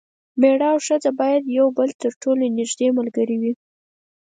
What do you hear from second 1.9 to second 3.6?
تر ټولو نږدې ملګري وي.